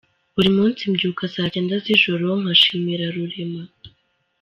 [0.35, 3.63] Buri munsi mbyuka saa cyenda z'ijoro nka shimira rurema